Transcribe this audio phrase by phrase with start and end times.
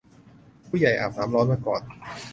[0.67, 1.81] ผู้ใหญ่อาบน้ำร้อนมาก่อน